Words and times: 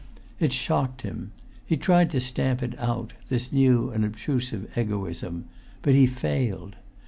It 0.39 0.51
shocked 0.51 1.03
him. 1.03 1.31
He 1.63 1.77
tried 1.77 2.09
to 2.09 2.19
stamp 2.19 2.63
it 2.63 2.73
out, 2.79 3.13
this 3.29 3.51
new 3.51 3.91
and 3.91 4.03
obtrusive 4.03 4.75
egoism; 4.75 5.45
but 5.83 5.93
he 5.93 6.07
failed. 6.07 6.75